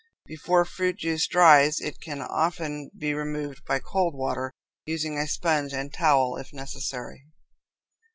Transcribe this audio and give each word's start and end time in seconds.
Before 0.25 0.65
fruit 0.65 0.97
juice 0.97 1.27
dries 1.27 1.79
it 1.79 2.01
can 2.01 2.23
often 2.23 2.89
be 2.97 3.13
removed 3.13 3.63
by 3.67 3.77
cold 3.77 4.15
water, 4.15 4.51
using 4.83 5.15
a 5.19 5.27
sponge 5.27 5.73
and 5.73 5.93
towel 5.93 6.37
if 6.37 6.51
necessary. 6.51 7.27